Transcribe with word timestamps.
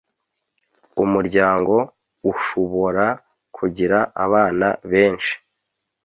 Umuryango 1.03 1.75
ushubora 2.31 3.07
kugira 3.55 3.99
abana 4.25 4.67
benshi. 4.91 5.33